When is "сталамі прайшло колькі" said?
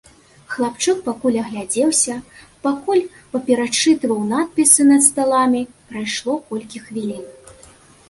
5.11-6.77